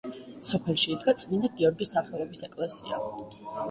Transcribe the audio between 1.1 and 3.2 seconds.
წმინდა გიორგის სახელობის ეკლესია.